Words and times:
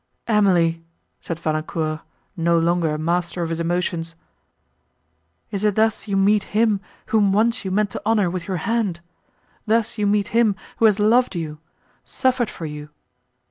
"Emily," 0.25 0.83
said 1.21 1.37
Valancourt, 1.37 1.99
no 2.35 2.57
longer 2.57 2.97
master 2.97 3.43
of 3.43 3.49
his 3.49 3.59
emotions, 3.59 4.15
"is 5.51 5.63
it 5.63 5.75
thus 5.75 6.07
you 6.07 6.17
meet 6.17 6.45
him, 6.57 6.81
whom 7.13 7.31
once 7.31 7.63
you 7.63 7.69
meant 7.69 7.91
to 7.91 8.01
honour 8.03 8.27
with 8.27 8.47
your 8.47 8.57
hand—thus 8.65 9.99
you 9.99 10.07
meet 10.07 10.29
him, 10.29 10.55
who 10.77 10.85
has 10.85 10.97
loved 10.97 11.35
you—suffered 11.35 12.49
for 12.49 12.65
you? 12.65 12.89